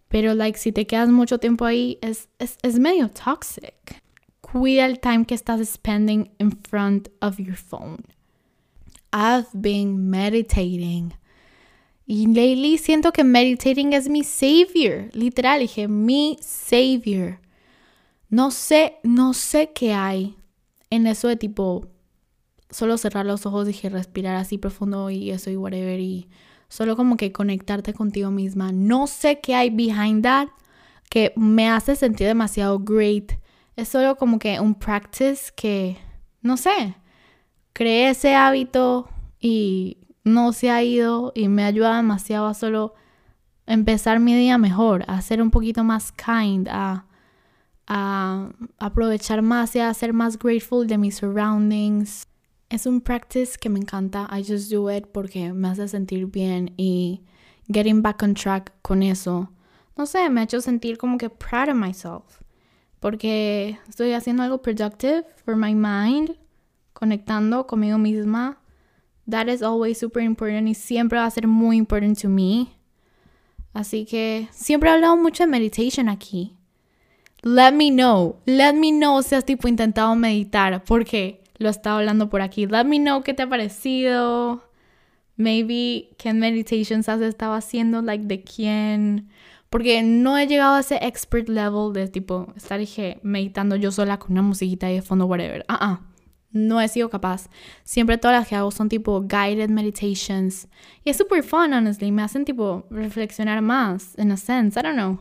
Pero, 0.09 0.33
like, 0.33 0.57
si 0.57 0.71
te 0.71 0.85
quedas 0.85 1.09
mucho 1.09 1.37
tiempo 1.37 1.65
ahí, 1.65 1.97
es, 2.01 2.27
es, 2.39 2.57
es 2.63 2.79
medio 2.79 3.09
toxic. 3.09 4.01
Cuida 4.41 4.85
el 4.85 4.99
time 4.99 5.25
que 5.25 5.35
estás 5.35 5.65
spending 5.67 6.31
in 6.39 6.51
front 6.51 7.09
of 7.21 7.37
your 7.37 7.55
phone. 7.55 8.03
I've 9.13 9.47
been 9.53 10.09
meditating. 10.09 11.13
Y 12.07 12.27
lately 12.27 12.77
siento 12.77 13.11
que 13.11 13.23
meditating 13.23 13.93
es 13.93 14.09
mi 14.09 14.23
savior. 14.23 15.09
Literal, 15.13 15.59
dije, 15.59 15.87
mi 15.87 16.37
savior. 16.41 17.39
No 18.29 18.51
sé, 18.51 18.97
no 19.03 19.33
sé 19.33 19.71
qué 19.73 19.93
hay 19.93 20.35
en 20.89 21.07
eso 21.07 21.27
de 21.27 21.35
tipo, 21.35 21.87
solo 22.69 22.97
cerrar 22.97 23.25
los 23.25 23.45
ojos, 23.45 23.67
dije, 23.67 23.89
respirar 23.89 24.35
así 24.35 24.57
profundo 24.57 25.09
y 25.09 25.31
eso 25.31 25.49
y 25.49 25.57
whatever 25.57 25.99
y 25.99 26.27
solo 26.67 26.95
como 26.95 27.17
que 27.17 27.31
conectarte 27.31 27.93
contigo 27.93 28.31
misma. 28.31 28.71
No 28.71 29.07
sé 29.07 29.39
qué 29.41 29.55
hay 29.55 29.69
behind 29.69 30.23
that 30.23 30.47
que 31.09 31.33
me 31.35 31.69
hace 31.69 31.95
sentir 31.95 32.27
demasiado 32.27 32.79
great 32.79 33.33
es 33.75 33.89
solo 33.89 34.15
como 34.15 34.39
que 34.39 34.59
un 34.59 34.75
practice 34.75 35.51
que, 35.55 35.97
no 36.41 36.57
sé, 36.57 36.95
creé 37.73 38.09
ese 38.09 38.33
hábito 38.33 39.09
y 39.39 39.97
no 40.23 40.53
se 40.53 40.71
ha 40.71 40.81
ido 40.81 41.33
y 41.35 41.49
me 41.49 41.63
ayuda 41.65 41.97
demasiado 41.97 42.47
a 42.47 42.53
solo 42.53 42.93
empezar 43.67 44.19
mi 44.19 44.33
día 44.35 44.57
mejor, 44.57 45.03
a 45.07 45.21
ser 45.21 45.41
un 45.41 45.51
poquito 45.51 45.83
más 45.83 46.11
kind, 46.13 46.67
a, 46.69 47.05
aprovechar 48.79 49.43
más 49.43 49.75
y 49.75 49.79
a 49.79 49.93
ser 49.93 50.11
más 50.11 50.39
grateful 50.39 50.87
de 50.87 50.97
mis 50.97 51.17
surroundings. 51.17 52.27
Es 52.75 52.85
un 52.85 52.99
practice 52.99 53.57
que 53.57 53.69
me 53.69 53.79
encanta. 53.79 54.27
I 54.29 54.43
just 54.43 54.69
do 54.69 54.91
it 54.91 55.05
porque 55.13 55.53
me 55.53 55.69
hace 55.69 55.87
sentir 55.87 56.25
bien 56.25 56.73
y 56.75 57.21
getting 57.71 58.01
back 58.01 58.21
on 58.21 58.33
track 58.33 58.73
con 58.81 59.01
eso. 59.01 59.49
No 59.95 60.05
sé, 60.05 60.29
me 60.29 60.41
ha 60.41 60.43
hecho 60.43 60.59
sentir 60.59 60.97
como 60.97 61.17
que 61.17 61.29
proud 61.29 61.69
of 61.69 61.75
myself. 61.77 62.41
Porque 62.99 63.79
estoy 63.87 64.11
haciendo 64.11 64.43
algo 64.43 64.61
productive 64.61 65.23
for 65.45 65.55
my 65.55 65.73
mind, 65.73 66.35
conectando 66.91 67.65
conmigo 67.65 67.97
misma. 67.97 68.57
That 69.25 69.47
is 69.47 69.61
always 69.61 69.97
super 69.97 70.21
important 70.21 70.67
y 70.67 70.73
siempre 70.73 71.17
va 71.17 71.27
a 71.27 71.31
ser 71.31 71.47
muy 71.47 71.77
important 71.77 72.19
to 72.23 72.27
me. 72.27 72.75
Así 73.73 74.05
que 74.05 74.49
siempre 74.51 74.89
he 74.89 74.93
hablado 74.93 75.15
mucho 75.15 75.43
de 75.43 75.47
meditation 75.47 76.09
aquí. 76.09 76.57
Let 77.41 77.71
me 77.71 77.89
know. 77.89 78.41
Let 78.45 78.73
me 78.73 78.91
know 78.91 79.21
si 79.21 79.33
has 79.33 79.45
tipo 79.45 79.69
intentado 79.69 80.13
meditar. 80.17 80.83
Porque 80.83 81.44
lo 81.57 81.69
estaba 81.69 81.99
hablando 81.99 82.29
por 82.29 82.41
aquí. 82.41 82.65
Let 82.67 82.85
me 82.85 82.99
know 82.99 83.23
qué 83.23 83.33
te 83.33 83.43
ha 83.43 83.49
parecido. 83.49 84.63
Maybe 85.37 86.15
qué 86.17 86.33
meditations 86.33 87.09
has 87.09 87.21
estado 87.21 87.53
haciendo, 87.53 88.01
like 88.01 88.25
de 88.25 88.43
quién. 88.43 89.29
Porque 89.69 90.03
no 90.03 90.37
he 90.37 90.47
llegado 90.47 90.75
a 90.75 90.79
ese 90.79 90.95
expert 91.01 91.49
level 91.49 91.91
de 91.91 92.07
tipo 92.07 92.53
estar 92.55 92.79
dije, 92.79 93.19
meditando 93.23 93.75
yo 93.75 93.91
sola 93.91 94.17
con 94.17 94.31
una 94.31 94.41
musiquita 94.41 94.89
y 94.89 94.95
de 94.95 95.01
fondo, 95.01 95.25
whatever. 95.25 95.65
Ah, 95.67 95.99
uh 96.01 96.05
No 96.51 96.79
he 96.79 96.87
sido 96.87 97.09
capaz. 97.09 97.49
Siempre 97.83 98.17
todas 98.17 98.39
las 98.39 98.47
que 98.47 98.55
hago 98.55 98.71
son 98.71 98.87
tipo 98.87 99.21
guided 99.21 99.69
meditations. 99.69 100.69
Y 101.03 101.09
es 101.09 101.17
super 101.17 101.43
fun, 101.43 101.73
honestly. 101.73 102.11
Me 102.11 102.21
hacen 102.21 102.45
tipo 102.45 102.85
reflexionar 102.89 103.61
más, 103.61 104.15
in 104.17 104.31
a 104.31 104.37
sense. 104.37 104.79
I 104.79 104.83
don't 104.83 104.95
know. 104.95 105.19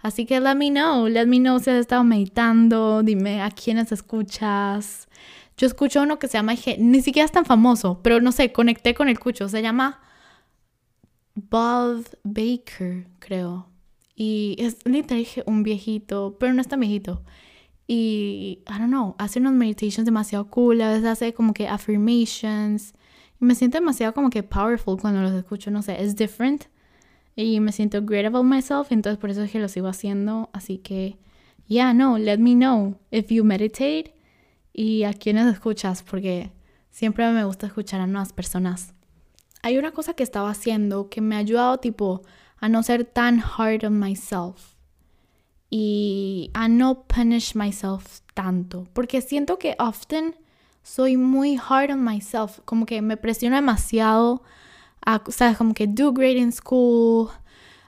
Así 0.00 0.26
que 0.26 0.38
let 0.38 0.54
me 0.54 0.70
know. 0.70 1.08
Let 1.08 1.26
me 1.26 1.38
know 1.38 1.58
si 1.58 1.70
has 1.70 1.78
estado 1.78 2.04
meditando. 2.04 3.02
Dime 3.02 3.42
a 3.42 3.50
quiénes 3.50 3.90
escuchas. 3.90 5.08
Yo 5.58 5.66
escucho 5.66 6.02
uno 6.02 6.20
que 6.20 6.28
se 6.28 6.38
llama, 6.38 6.54
ni 6.78 7.02
siquiera 7.02 7.26
es 7.26 7.32
tan 7.32 7.44
famoso, 7.44 8.00
pero 8.02 8.20
no 8.20 8.30
sé, 8.30 8.52
conecté 8.52 8.94
con 8.94 9.08
el 9.08 9.18
cucho. 9.18 9.48
Se 9.48 9.60
llama 9.60 10.00
Bob 11.34 12.04
Baker, 12.22 13.08
creo. 13.18 13.66
Y 14.14 14.54
es 14.60 14.78
literal 14.84 15.26
un 15.46 15.64
viejito, 15.64 16.36
pero 16.38 16.54
no 16.54 16.60
es 16.60 16.68
tan 16.68 16.78
viejito. 16.78 17.24
Y, 17.88 18.62
I 18.68 18.78
don't 18.78 18.88
know, 18.88 19.16
hace 19.18 19.40
unos 19.40 19.52
meditations 19.52 20.04
demasiado 20.04 20.48
cool. 20.48 20.80
A 20.80 20.90
veces 20.90 21.06
hace 21.06 21.34
como 21.34 21.52
que 21.52 21.66
affirmations. 21.66 22.94
Y 23.40 23.44
me 23.44 23.56
siento 23.56 23.78
demasiado 23.78 24.14
como 24.14 24.30
que 24.30 24.44
powerful 24.44 25.00
cuando 25.00 25.22
los 25.22 25.32
escucho. 25.32 25.72
No 25.72 25.82
sé, 25.82 26.00
es 26.00 26.14
different. 26.14 26.66
Y 27.34 27.58
me 27.58 27.72
siento 27.72 28.00
great 28.02 28.26
about 28.26 28.44
myself. 28.44 28.92
Entonces 28.92 29.18
por 29.18 29.30
eso 29.30 29.42
es 29.42 29.50
que 29.50 29.58
lo 29.58 29.68
sigo 29.68 29.88
haciendo. 29.88 30.50
Así 30.52 30.78
que, 30.78 31.16
yeah, 31.66 31.92
no, 31.92 32.16
let 32.16 32.38
me 32.38 32.54
know 32.54 32.96
if 33.10 33.28
you 33.30 33.42
meditate 33.42 34.14
y 34.78 35.02
a 35.02 35.12
quienes 35.12 35.52
escuchas, 35.52 36.04
porque 36.04 36.52
siempre 36.92 37.28
me 37.32 37.42
gusta 37.42 37.66
escuchar 37.66 38.00
a 38.00 38.06
nuevas 38.06 38.32
personas. 38.32 38.94
Hay 39.60 39.76
una 39.76 39.90
cosa 39.90 40.14
que 40.14 40.22
estaba 40.22 40.50
haciendo 40.50 41.10
que 41.10 41.20
me 41.20 41.34
ha 41.34 41.38
ayudado 41.38 41.78
tipo 41.78 42.22
a 42.58 42.68
no 42.68 42.84
ser 42.84 43.04
tan 43.04 43.40
hard 43.42 43.84
on 43.84 43.98
myself 43.98 44.76
y 45.68 46.52
a 46.54 46.68
no 46.68 47.08
punish 47.08 47.56
myself 47.56 48.20
tanto, 48.34 48.86
porque 48.92 49.20
siento 49.20 49.58
que 49.58 49.74
often 49.80 50.36
soy 50.84 51.16
muy 51.16 51.56
hard 51.56 51.90
on 51.90 52.04
myself, 52.04 52.60
como 52.64 52.86
que 52.86 53.02
me 53.02 53.16
presiono 53.16 53.56
demasiado 53.56 54.44
a, 55.04 55.20
sabes, 55.30 55.58
como 55.58 55.74
que 55.74 55.88
do 55.88 56.12
great 56.12 56.36
in 56.36 56.52
school, 56.52 57.30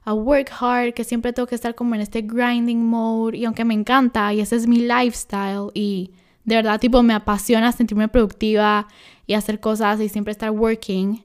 a 0.03 0.13
work 0.13 0.51
hard, 0.59 0.95
que 0.95 1.05
siempre 1.05 1.33
tengo 1.33 1.47
que 1.47 1.55
estar 1.55 1.77
como 1.77 1.95
en 1.95 2.01
este 2.01 2.23
grinding 2.23 2.85
mode. 2.85 3.39
Y 3.39 3.45
aunque 3.45 3.65
me 3.65 3.75
encanta 3.75 4.35
y 4.35 4.41
ese 4.41 4.57
es 4.57 4.67
mi 4.67 4.81
lifestyle 4.81 5.71
y 5.73 6.15
de 6.45 6.57
verdad, 6.57 6.81
tipo, 6.81 7.03
me 7.03 7.15
apasiona 7.15 7.73
sentirme 7.73 8.09
productiva 8.09 8.89
y 9.27 9.35
hacer 9.35 9.61
cosas 9.61 10.01
y 10.01 10.09
siempre 10.09 10.33
estar 10.33 10.51
working. 10.51 11.25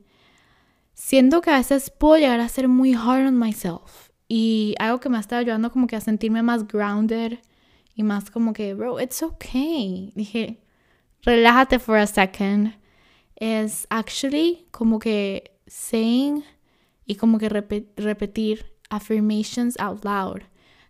Siento 0.94 1.42
que 1.42 1.52
a 1.52 1.58
veces 1.58 1.90
puedo 1.90 2.18
llegar 2.18 2.40
a 2.40 2.50
ser 2.50 2.68
muy 2.68 2.94
hard 2.94 3.28
on 3.28 3.38
myself. 3.38 4.10
Y 4.28 4.76
algo 4.80 5.00
que 5.00 5.10
me 5.10 5.18
ha 5.18 5.20
estado 5.20 5.42
ayudando 5.42 5.72
como 5.72 5.88
que 5.88 5.96
a 5.96 6.02
sentirme 6.02 6.42
más 6.42 6.68
grounded 6.68 7.40
y 7.96 8.04
más 8.04 8.30
como 8.32 8.54
que, 8.54 8.74
bro, 8.74 9.00
it's 9.00 9.22
okay. 9.22 10.12
Dije, 10.16 10.62
relájate 11.22 11.80
for 11.80 11.98
a 11.98 12.08
second. 12.08 12.74
Es 13.36 13.86
actually 13.90 14.68
como 14.72 15.00
que 15.00 15.52
saying 15.68 16.44
y 17.06 17.16
como 17.16 17.38
que 17.38 17.50
repetir 17.50 18.66
affirmations 18.90 19.78
out 19.80 20.04
loud. 20.04 20.42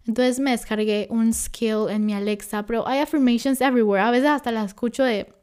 Entonces 0.08 0.40
me 0.40 0.52
descargué 0.52 1.08
un 1.10 1.34
skill 1.34 1.88
en 1.90 2.06
mi 2.06 2.14
Alexa, 2.14 2.66
pero 2.66 2.88
hay 2.88 3.00
affirmations 3.00 3.62
everywhere. 3.62 4.04
A 4.04 4.12
veces 4.12 4.30
hasta 4.30 4.52
las 4.52 4.68
escucho 4.68 5.04
de... 5.04 5.34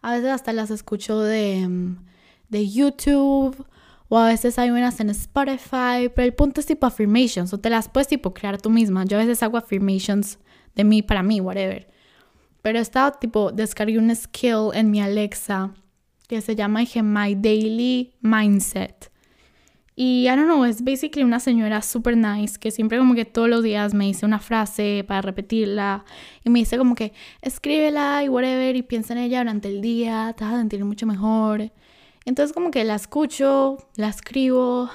A 0.00 0.12
veces 0.12 0.30
hasta 0.30 0.52
las 0.52 0.70
escucho 0.70 1.20
de, 1.20 1.66
mm, 1.68 2.06
de 2.48 2.68
YouTube 2.68 3.66
o 4.08 4.18
a 4.18 4.28
veces 4.28 4.58
hay 4.58 4.70
unas 4.70 5.00
en 5.00 5.10
Spotify, 5.10 6.08
pero 6.14 6.22
el 6.22 6.34
punto 6.34 6.60
es 6.60 6.66
tipo 6.66 6.86
affirmations 6.86 7.52
o 7.52 7.58
te 7.58 7.70
las 7.70 7.88
puedes 7.88 8.08
tipo 8.08 8.32
crear 8.32 8.60
tú 8.60 8.70
misma. 8.70 9.04
Yo 9.04 9.18
a 9.18 9.20
veces 9.20 9.42
hago 9.42 9.58
affirmations 9.58 10.38
de 10.74 10.84
mí 10.84 11.02
para 11.02 11.22
mí, 11.22 11.40
whatever. 11.40 11.88
Pero 12.62 12.78
he 12.78 12.82
estado 12.82 13.12
tipo, 13.20 13.52
descargué 13.52 13.98
un 13.98 14.14
skill 14.14 14.70
en 14.72 14.90
mi 14.90 15.00
Alexa 15.00 15.74
que 16.26 16.40
se 16.40 16.56
llama 16.56 16.80
My 17.02 17.34
Daily 17.34 18.14
Mindset. 18.20 19.07
Y 20.00 20.28
I 20.28 20.36
don't 20.36 20.44
know, 20.44 20.64
es 20.64 20.84
basically 20.84 21.24
una 21.24 21.40
señora 21.40 21.82
super 21.82 22.16
nice 22.16 22.56
que 22.56 22.70
siempre 22.70 22.98
como 22.98 23.16
que 23.16 23.24
todos 23.24 23.48
los 23.48 23.64
días 23.64 23.94
me 23.94 24.04
dice 24.04 24.24
una 24.24 24.38
frase 24.38 25.04
para 25.04 25.22
repetirla 25.22 26.04
y 26.44 26.50
me 26.50 26.60
dice 26.60 26.78
como 26.78 26.94
que 26.94 27.12
escríbela 27.42 28.22
y 28.22 28.28
whatever 28.28 28.76
y 28.76 28.82
piensa 28.82 29.14
en 29.14 29.18
ella 29.18 29.38
durante 29.38 29.66
el 29.66 29.80
día, 29.80 30.36
te 30.38 30.44
vas 30.44 30.54
a 30.54 30.58
sentir 30.58 30.84
mucho 30.84 31.04
mejor. 31.04 31.72
Entonces 32.24 32.54
como 32.54 32.70
que 32.70 32.84
la 32.84 32.94
escucho, 32.94 33.76
la 33.96 34.06
escribo. 34.06 34.88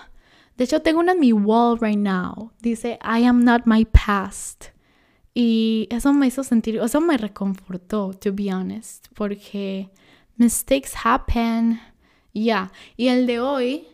De 0.55 0.63
hecho 0.63 0.81
tengo 0.81 1.01
una 1.01 1.11
en 1.11 1.19
mi 1.19 1.33
wall 1.33 1.77
right 1.81 1.99
now. 1.99 2.53
Dice 2.61 2.97
I 3.03 3.25
am 3.25 3.43
not 3.43 3.63
my 3.65 3.83
past. 3.83 4.67
Y 5.33 5.89
eso 5.91 6.13
me 6.13 6.27
hizo 6.27 6.45
sentir, 6.45 6.77
eso 6.77 7.01
me 7.01 7.17
reconfortó, 7.17 8.13
to 8.13 8.31
be 8.31 8.53
honest, 8.53 9.07
porque 9.15 9.89
mistakes 10.37 10.91
happen. 11.03 11.81
Ya, 12.33 12.71
y 12.95 13.09
el 13.09 13.27
de 13.27 13.41
hoy 13.41 13.87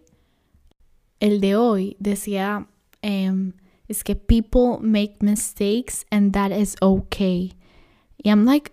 el 1.19 1.41
de 1.41 1.55
hoy 1.55 1.97
decía, 1.99 2.67
em, 3.01 3.53
es 3.87 4.03
que 4.03 4.15
people 4.15 4.77
make 4.81 5.17
mistakes 5.21 6.05
and 6.11 6.33
that 6.33 6.51
is 6.51 6.75
okay. 6.81 7.53
Y 8.17 8.29
I'm 8.29 8.45
like, 8.45 8.71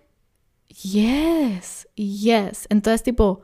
yes, 0.69 1.87
yes. 1.95 2.67
Entonces, 2.69 3.03
tipo, 3.03 3.41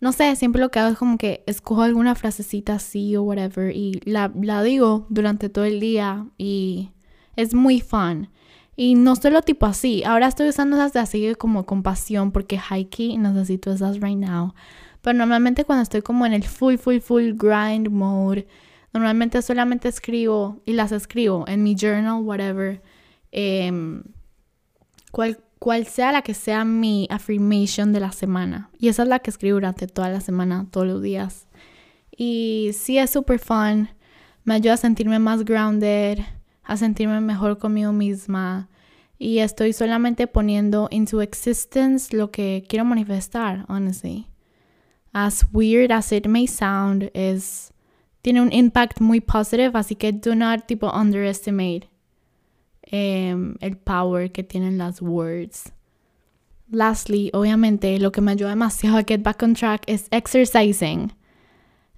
no 0.00 0.12
sé, 0.12 0.34
siempre 0.36 0.60
lo 0.60 0.70
que 0.70 0.78
hago 0.78 0.92
es 0.92 0.98
como 0.98 1.18
que 1.18 1.44
escojo 1.46 1.82
alguna 1.82 2.14
frasecita 2.14 2.74
así 2.74 3.16
o 3.16 3.22
whatever 3.22 3.76
y 3.76 4.00
la, 4.04 4.32
la 4.34 4.62
digo 4.62 5.06
durante 5.10 5.50
todo 5.50 5.64
el 5.64 5.78
día 5.78 6.26
y 6.38 6.90
es 7.36 7.54
muy 7.54 7.80
fun. 7.80 8.30
Y 8.76 8.94
no 8.94 9.14
solo 9.14 9.42
tipo 9.42 9.66
así, 9.66 10.02
ahora 10.04 10.26
estoy 10.26 10.48
usando 10.48 10.76
esas 10.76 10.94
de 10.94 11.00
así 11.00 11.34
como 11.34 11.66
compasión 11.66 12.32
porque 12.32 12.58
hikey 12.58 13.18
necesito 13.18 13.70
esas 13.72 14.00
right 14.00 14.16
now. 14.16 14.54
Pero 15.02 15.16
normalmente 15.16 15.64
cuando 15.64 15.82
estoy 15.82 16.02
como 16.02 16.26
en 16.26 16.32
el 16.32 16.44
full, 16.44 16.76
full, 16.76 16.98
full 16.98 17.32
grind 17.34 17.88
mode, 17.88 18.46
normalmente 18.92 19.40
solamente 19.42 19.88
escribo 19.88 20.60
y 20.66 20.74
las 20.74 20.92
escribo 20.92 21.44
en 21.48 21.62
mi 21.62 21.74
journal, 21.74 22.22
whatever. 22.22 22.82
Em, 23.32 24.02
cual, 25.10 25.38
cual 25.58 25.86
sea 25.86 26.12
la 26.12 26.22
que 26.22 26.34
sea 26.34 26.64
mi 26.64 27.06
affirmation 27.10 27.92
de 27.92 28.00
la 28.00 28.12
semana. 28.12 28.70
Y 28.78 28.88
esa 28.88 29.02
es 29.04 29.08
la 29.08 29.20
que 29.20 29.30
escribo 29.30 29.54
durante 29.54 29.86
toda 29.86 30.10
la 30.10 30.20
semana, 30.20 30.66
todos 30.70 30.86
los 30.86 31.02
días. 31.02 31.46
Y 32.14 32.70
sí 32.74 32.98
es 32.98 33.10
súper 33.10 33.38
fun. 33.38 33.88
Me 34.44 34.54
ayuda 34.54 34.74
a 34.74 34.78
sentirme 34.78 35.18
más 35.18 35.44
grounded, 35.44 36.18
a 36.64 36.76
sentirme 36.76 37.20
mejor 37.20 37.58
conmigo 37.58 37.92
misma. 37.92 38.68
Y 39.18 39.38
estoy 39.38 39.72
solamente 39.72 40.26
poniendo 40.26 40.88
into 40.90 41.22
existence 41.22 42.14
lo 42.14 42.30
que 42.30 42.64
quiero 42.68 42.84
manifestar, 42.84 43.64
honestly 43.68 44.29
as 45.14 45.44
weird 45.52 45.90
as 45.90 46.12
it 46.12 46.26
may 46.26 46.46
sound, 46.46 47.10
es, 47.14 47.72
tiene 48.22 48.40
un 48.40 48.52
impact 48.52 49.00
muy 49.00 49.20
positivo, 49.20 49.78
así 49.78 49.98
que 49.98 50.12
do 50.12 50.34
not 50.34 50.66
tipo 50.66 50.88
underestimate 50.88 51.88
um, 52.92 53.56
el 53.60 53.76
power 53.76 54.28
que 54.28 54.42
tienen 54.42 54.78
las 54.78 55.00
words. 55.00 55.72
Lastly, 56.72 57.30
obviamente, 57.34 57.98
lo 57.98 58.12
que 58.12 58.20
me 58.20 58.32
ayuda 58.32 58.50
demasiado 58.50 58.98
a 58.98 59.02
get 59.02 59.22
back 59.22 59.42
on 59.42 59.54
track 59.54 59.84
is 59.88 60.08
exercising. 60.12 61.12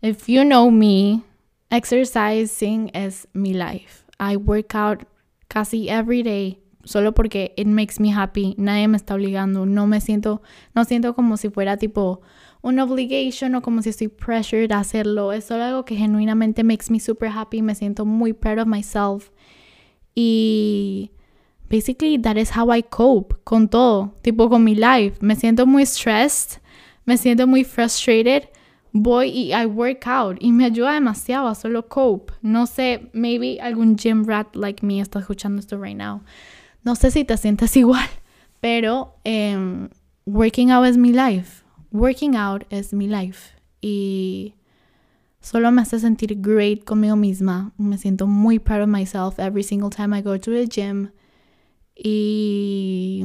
If 0.01 0.29
you 0.29 0.45
know 0.45 0.71
me, 0.71 1.23
exercising 1.71 2.89
is 2.89 3.27
my 3.35 3.53
life. 3.53 4.05
I 4.19 4.37
work 4.37 4.75
out 4.75 5.05
casi 5.51 5.91
every 5.91 6.23
day, 6.23 6.59
solo 6.85 7.13
porque 7.15 7.53
it 7.57 7.67
makes 7.67 8.01
me 8.01 8.13
happy, 8.15 8.55
nadie 8.59 8.89
me 8.89 8.97
está 8.97 9.15
obligando, 9.15 9.67
no 9.67 9.87
me 9.87 10.01
siento, 10.01 10.43
no 10.75 10.85
siento 10.85 11.15
como 11.15 11.37
si 11.37 11.49
fuera 11.49 11.77
tipo 11.77 12.21
una 12.63 12.85
obligation 12.85 13.55
o 13.55 13.63
como 13.63 13.83
si 13.83 13.91
estoy 13.91 14.09
pressured 14.09 14.71
a 14.73 14.81
hacerlo, 14.81 15.33
es 15.33 15.45
solo 15.45 15.65
algo 15.65 15.85
que 15.85 15.97
genuinamente 15.97 16.65
makes 16.65 16.91
me 16.91 17.01
super 17.01 17.31
happy, 17.31 17.63
me 17.63 17.75
siento 17.75 18.05
muy 18.05 18.33
proud 18.33 18.61
of 18.61 18.67
myself 18.67 19.31
y 20.15 21.11
basically 21.69 22.19
that 22.19 22.37
is 22.37 22.57
how 22.57 22.73
I 22.73 22.83
cope 22.83 23.37
con 23.45 23.69
todo, 23.69 24.15
tipo 24.23 24.49
con 24.49 24.65
mi 24.65 24.75
life, 24.75 25.19
me 25.21 25.37
siento 25.37 25.67
muy 25.67 25.87
stressed, 25.87 26.61
me 27.05 27.17
siento 27.17 27.47
muy 27.47 27.65
frustrated, 27.65 28.49
voy 28.93 29.29
y 29.31 29.53
I 29.53 29.67
work 29.67 30.07
out 30.07 30.37
y 30.41 30.53
me 30.53 30.67
ayuda 30.67 30.93
demasiado 30.93 31.49
a 31.49 31.55
solo 31.55 31.89
cope. 31.89 32.35
No 32.43 32.67
sé, 32.67 33.09
maybe 33.13 33.59
algún 33.61 33.97
gym 33.97 34.25
rat 34.25 34.55
like 34.55 34.85
me 34.85 35.01
está 35.01 35.19
escuchando 35.19 35.61
esto 35.61 35.79
right 35.79 35.97
now. 35.97 36.23
No 36.85 36.95
sé 36.97 37.11
si 37.11 37.25
te 37.25 37.37
sientes 37.37 37.77
igual, 37.77 38.09
pero 38.61 39.17
um, 39.25 39.89
working 40.27 40.71
out 40.71 40.87
es 40.87 40.97
mi 40.97 41.13
life. 41.13 41.63
Working 41.91 42.37
out 42.37 42.65
es 42.71 42.93
mi 42.93 43.07
life. 43.07 43.55
Y 43.81 44.55
solo 45.41 45.71
me 45.73 45.83
hace 45.83 45.99
sentir 45.99 46.41
great 46.41 46.85
conmigo 46.85 47.17
misma. 47.17 47.73
Me 47.77 47.99
siento 47.99 48.27
muy 48.27 48.59
proud 48.59 48.83
of 48.83 48.89
myself 48.89 49.39
every 49.39 49.63
single 49.63 49.91
time 49.91 50.17
I 50.17 50.23
go 50.23 50.39
to 50.39 50.51
the 50.51 50.67
gym. 50.67 51.11
Y 51.95 53.25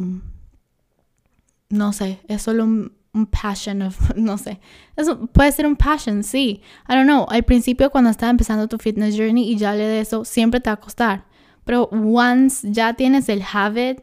no 1.69 1.93
sé, 1.93 2.19
es 2.27 2.41
solo 2.41 2.63
un, 2.63 2.97
passion 3.31 3.81
of, 3.81 3.97
no 4.15 4.37
sé, 4.37 4.59
eso 4.95 5.25
puede 5.27 5.51
ser 5.51 5.65
un 5.65 5.75
passion, 5.75 6.23
sí. 6.23 6.61
I 6.87 6.93
don't 6.93 7.07
know, 7.07 7.25
al 7.29 7.43
principio 7.43 7.89
cuando 7.89 8.11
estaba 8.11 8.29
empezando 8.29 8.67
tu 8.67 8.77
fitness 8.77 9.17
journey 9.17 9.51
y 9.51 9.57
ya 9.57 9.73
le 9.73 9.87
de 9.87 10.01
eso, 10.01 10.23
siempre 10.23 10.59
te 10.59 10.69
va 10.69 10.75
a 10.75 10.79
costar. 10.79 11.25
Pero 11.67 11.89
once 11.91 12.65
ya 12.71 12.93
tienes 12.93 13.27
el 13.27 13.43
habit, 13.43 13.99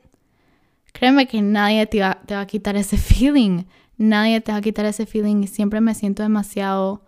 créeme 0.93 1.27
que 1.27 1.41
nadie 1.41 1.87
te 1.87 2.01
va, 2.01 2.21
te 2.27 2.35
va 2.35 2.43
a 2.43 2.47
quitar 2.47 2.77
ese 2.77 2.99
feeling. 2.99 3.65
Nadie 3.97 4.43
te 4.43 4.53
va 4.53 4.59
a 4.59 4.61
quitar 4.61 4.85
ese 4.85 5.07
feeling 5.07 5.43
y 5.43 5.47
siempre 5.47 5.81
me 5.81 5.95
siento 5.95 6.23
demasiado, 6.23 7.07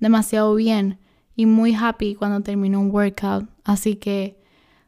demasiado 0.00 0.54
bien 0.54 0.98
y 1.36 1.44
muy 1.44 1.74
happy 1.74 2.14
cuando 2.14 2.40
termino 2.40 2.80
un 2.80 2.90
workout. 2.90 3.50
Así 3.64 3.96
que 3.96 4.40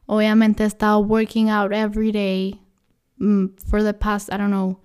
obviamente 0.07 0.63
he 0.63 0.65
estado 0.65 0.97
working 1.01 1.51
out 1.51 1.71
every 1.71 2.11
day 2.11 2.59
mm, 3.19 3.49
for 3.69 3.83
the 3.83 3.93
past, 3.93 4.27
I 4.33 4.37
don't 4.37 4.49
know, 4.49 4.79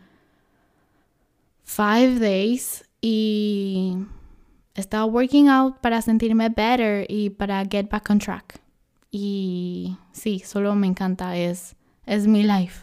five 1.64 2.20
days 2.20 2.84
y 3.00 3.96
estaba 4.74 5.06
working 5.06 5.48
out 5.48 5.80
para 5.80 6.02
sentirme 6.02 6.50
better 6.50 7.06
y 7.08 7.30
para 7.30 7.64
get 7.64 7.88
back 7.88 8.10
on 8.10 8.18
track. 8.18 8.65
Y 9.18 9.96
sí, 10.12 10.40
solo 10.40 10.74
me 10.74 10.86
encanta, 10.86 11.38
es, 11.38 11.74
es 12.04 12.26
mi 12.26 12.42
life. 12.42 12.82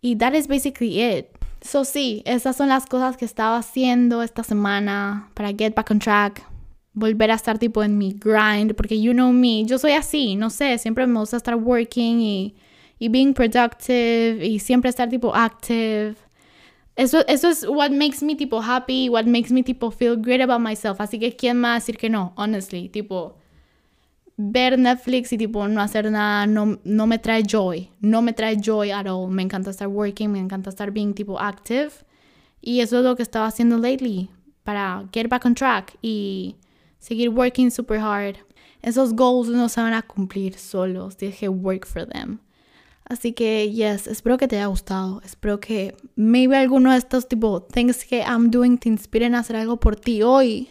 Y 0.00 0.16
that 0.16 0.34
is 0.34 0.48
basically 0.48 1.00
it. 1.00 1.28
So 1.62 1.84
sí, 1.84 2.22
esas 2.26 2.56
son 2.56 2.68
las 2.68 2.86
cosas 2.86 3.16
que 3.16 3.24
estaba 3.24 3.58
haciendo 3.58 4.24
esta 4.24 4.42
semana 4.42 5.30
para 5.34 5.50
get 5.50 5.76
back 5.76 5.92
on 5.92 6.00
track. 6.00 6.44
Volver 6.94 7.30
a 7.30 7.34
estar 7.34 7.60
tipo 7.60 7.84
en 7.84 7.96
mi 7.96 8.12
grind, 8.12 8.74
porque 8.74 9.00
you 9.00 9.12
know 9.12 9.32
me, 9.32 9.64
yo 9.66 9.78
soy 9.78 9.92
así, 9.92 10.34
no 10.34 10.50
sé, 10.50 10.78
siempre 10.78 11.06
me 11.06 11.20
gusta 11.20 11.36
estar 11.36 11.54
working 11.54 12.20
y, 12.20 12.56
y 12.98 13.08
being 13.08 13.32
productive 13.32 14.44
y 14.44 14.58
siempre 14.58 14.90
estar 14.90 15.08
tipo 15.08 15.32
active. 15.32 16.16
Eso, 16.96 17.24
eso 17.28 17.50
es 17.50 17.64
what 17.68 17.92
makes 17.92 18.20
me 18.24 18.34
tipo 18.34 18.60
happy, 18.60 19.08
what 19.08 19.26
makes 19.26 19.52
me 19.52 19.62
tipo 19.62 19.92
feel 19.92 20.16
great 20.16 20.40
about 20.40 20.60
myself. 20.60 21.00
Así 21.00 21.20
que 21.20 21.36
quién 21.36 21.60
más 21.60 21.84
decir 21.84 21.98
que 21.98 22.10
no, 22.10 22.32
honestly, 22.34 22.88
tipo 22.88 23.37
ver 24.38 24.78
Netflix 24.78 25.32
y 25.32 25.36
tipo 25.36 25.66
no 25.66 25.80
hacer 25.82 26.10
nada 26.10 26.46
no, 26.46 26.78
no 26.84 27.06
me 27.08 27.18
trae 27.18 27.42
joy, 27.42 27.90
no 28.00 28.22
me 28.22 28.32
trae 28.32 28.56
joy 28.56 28.92
at 28.92 29.06
all. 29.06 29.28
Me 29.28 29.42
encanta 29.42 29.70
estar 29.70 29.88
working, 29.88 30.30
me 30.30 30.38
encanta 30.38 30.70
estar 30.70 30.92
being 30.92 31.12
tipo 31.12 31.38
active 31.38 31.90
y 32.62 32.80
eso 32.80 32.98
es 32.98 33.04
lo 33.04 33.16
que 33.16 33.22
estaba 33.22 33.46
haciendo 33.46 33.76
lately 33.76 34.30
para 34.62 35.04
get 35.12 35.28
back 35.28 35.44
on 35.44 35.54
track 35.54 35.98
y 36.00 36.56
seguir 37.00 37.30
working 37.30 37.70
super 37.70 37.98
hard. 37.98 38.36
Esos 38.80 39.12
goals 39.12 39.48
no 39.48 39.68
se 39.68 39.80
van 39.80 39.92
a 39.92 40.02
cumplir 40.02 40.56
solos, 40.56 41.18
dije 41.18 41.48
work 41.48 41.84
for 41.84 42.06
them. 42.06 42.38
Así 43.08 43.32
que, 43.32 43.72
yes, 43.72 44.06
espero 44.06 44.36
que 44.36 44.46
te 44.46 44.56
haya 44.56 44.66
gustado. 44.66 45.22
Espero 45.24 45.58
que 45.58 45.96
maybe 46.14 46.56
alguno 46.56 46.92
de 46.92 46.98
estos 46.98 47.26
tipo 47.26 47.62
things 47.62 48.04
que 48.04 48.20
I'm 48.20 48.50
doing 48.50 48.78
te 48.78 48.88
inspiren 48.90 49.34
a 49.34 49.40
hacer 49.40 49.56
algo 49.56 49.80
por 49.80 49.96
ti 49.96 50.22
hoy. 50.22 50.68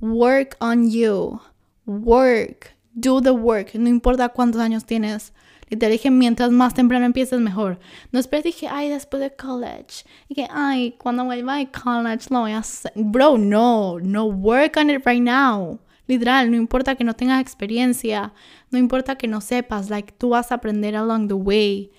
Work 0.00 0.56
on 0.60 0.90
you. 0.90 1.40
Work. 1.86 2.81
Do 2.94 3.20
the 3.20 3.30
work. 3.30 3.74
No 3.74 3.88
importa 3.88 4.28
cuántos 4.28 4.60
años 4.60 4.84
tienes. 4.84 5.32
Y 5.70 5.76
te 5.76 5.88
dije, 5.88 6.10
mientras 6.10 6.50
más 6.50 6.74
temprano 6.74 7.06
empieces, 7.06 7.40
mejor. 7.40 7.78
No 8.10 8.18
esperes, 8.18 8.44
dije, 8.44 8.68
ay, 8.68 8.90
después 8.90 9.22
de 9.22 9.34
college. 9.34 10.04
Y 10.28 10.34
que, 10.34 10.46
ay, 10.50 10.96
cuando 10.98 11.24
vuelva 11.24 11.56
a 11.56 11.66
college 11.70 12.26
lo 12.28 12.40
voy 12.40 12.52
a 12.52 12.58
hacer. 12.58 12.92
Bro, 12.94 13.38
no. 13.38 13.98
No, 14.00 14.26
work 14.26 14.76
on 14.76 14.90
it 14.90 15.06
right 15.06 15.22
now. 15.22 15.80
Literal, 16.06 16.50
no 16.50 16.56
importa 16.56 16.94
que 16.96 17.04
no 17.04 17.14
tengas 17.14 17.40
experiencia, 17.40 18.34
no 18.70 18.78
importa 18.78 19.16
que 19.16 19.28
no 19.28 19.40
sepas, 19.40 19.88
like 19.88 20.12
tú 20.18 20.30
vas 20.30 20.50
a 20.50 20.56
aprender 20.56 20.96
along 20.96 21.28
the 21.28 21.34
way, 21.34 21.90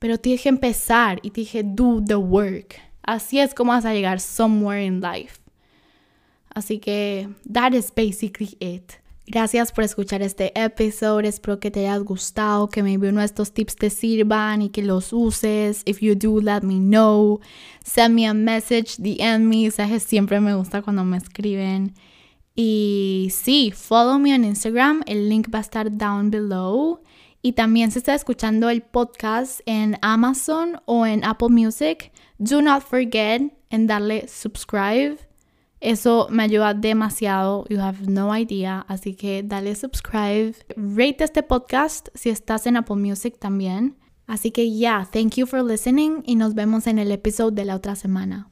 pero 0.00 0.18
tienes 0.18 0.42
que 0.42 0.48
empezar 0.48 1.20
y 1.22 1.30
te 1.30 1.42
dije 1.42 1.62
do 1.62 2.02
the 2.04 2.16
work. 2.16 2.74
Así 3.02 3.38
es 3.38 3.54
como 3.54 3.72
vas 3.72 3.84
a 3.84 3.94
llegar 3.94 4.20
somewhere 4.20 4.84
in 4.84 5.00
life. 5.00 5.40
Así 6.54 6.80
que 6.80 7.28
that 7.50 7.72
is 7.72 7.92
basically 7.94 8.56
it. 8.60 9.01
Gracias 9.32 9.72
por 9.72 9.82
escuchar 9.82 10.20
este 10.20 10.52
episodio. 10.62 11.26
Espero 11.26 11.58
que 11.58 11.70
te 11.70 11.80
haya 11.80 11.96
gustado, 11.96 12.68
que 12.68 12.82
maybe 12.82 13.08
uno 13.08 13.20
de 13.20 13.24
estos 13.24 13.54
tips 13.54 13.76
te 13.76 13.88
sirvan 13.88 14.60
y 14.60 14.68
que 14.68 14.82
los 14.82 15.10
uses. 15.14 15.80
If 15.86 16.00
you 16.00 16.14
do, 16.14 16.38
let 16.42 16.60
me 16.60 16.74
know. 16.74 17.40
Send 17.82 18.14
me 18.14 18.26
a 18.26 18.34
message, 18.34 18.96
DM 18.98 19.48
me. 19.48 19.62
Mensajes 19.62 20.02
siempre 20.02 20.38
me 20.38 20.54
gusta 20.54 20.82
cuando 20.82 21.02
me 21.04 21.16
escriben. 21.16 21.94
Y 22.54 23.30
sí, 23.32 23.72
follow 23.74 24.18
me 24.18 24.34
on 24.34 24.44
Instagram, 24.44 25.02
el 25.06 25.30
link 25.30 25.48
va 25.48 25.60
a 25.60 25.62
estar 25.62 25.96
down 25.96 26.30
below. 26.30 27.00
Y 27.40 27.52
también 27.52 27.90
si 27.90 28.00
está 28.00 28.14
escuchando 28.14 28.68
el 28.68 28.82
podcast 28.82 29.60
en 29.64 29.96
Amazon 30.02 30.82
o 30.84 31.06
en 31.06 31.24
Apple 31.24 31.48
Music, 31.48 32.12
do 32.36 32.60
not 32.60 32.82
forget 32.82 33.50
en 33.70 33.86
darle 33.86 34.28
subscribe. 34.28 35.31
Eso 35.82 36.28
me 36.30 36.44
ayuda 36.44 36.74
demasiado, 36.74 37.66
you 37.68 37.80
have 37.80 38.06
no 38.06 38.36
idea, 38.36 38.84
así 38.86 39.14
que 39.16 39.42
dale 39.42 39.74
subscribe. 39.74 40.54
Rate 40.76 41.24
este 41.24 41.42
podcast 41.42 42.08
si 42.14 42.30
estás 42.30 42.68
en 42.68 42.76
Apple 42.76 42.96
Music 42.96 43.36
también. 43.40 43.98
Así 44.28 44.52
que 44.52 44.70
ya, 44.70 44.78
yeah, 44.78 45.08
thank 45.12 45.34
you 45.34 45.44
for 45.44 45.60
listening 45.64 46.22
y 46.24 46.36
nos 46.36 46.54
vemos 46.54 46.86
en 46.86 47.00
el 47.00 47.10
episodio 47.10 47.50
de 47.50 47.64
la 47.64 47.74
otra 47.74 47.96
semana. 47.96 48.51